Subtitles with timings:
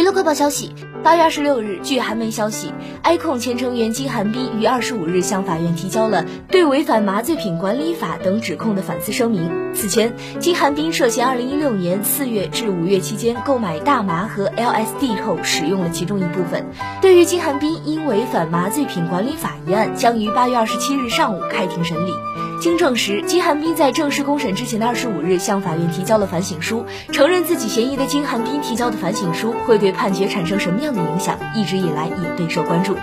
[0.00, 0.72] 娱乐快报消息：
[1.04, 2.72] 八月二十六日，据韩媒消息
[3.04, 9.74] ，iKON 前成员金韩彬于二十五日向法院提交了对违反麻醉品管理法等指控的反思声明。
[9.74, 16.64] 此前，金韩彬涉嫌二零一六年四月至五月期间购买大麻和 LSD 后使用了其中一部分。
[17.02, 22.12] 对于金韩彬因违反麻醉品管理法一案，将于八月二十七日上午开庭审理。
[22.60, 32.94] 经证实，金汉斌在正式公审之前的二十五日向法院提交了反省书，承认自己嫌疑的金汉斌提交的反省书会对判决产生什么样的影响，一直以来也备受关注。